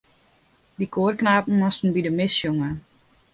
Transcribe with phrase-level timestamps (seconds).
[0.77, 2.69] Dy koarknapen moasten by de mis sjonge.